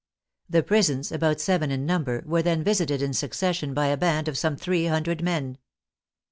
The 0.49 0.63
prisons, 0.63 1.11
about 1.11 1.39
seven 1.39 1.69
in 1.69 1.85
num 1.85 2.05
ber, 2.05 2.23
were 2.25 2.41
then 2.41 2.63
visited 2.63 3.03
in 3.03 3.13
succession 3.13 3.75
by 3.75 3.85
a 3.89 3.97
band 3.97 4.27
of 4.27 4.35
some 4.35 4.55
three 4.57 4.87
hundred 4.87 5.21
men. 5.21 5.59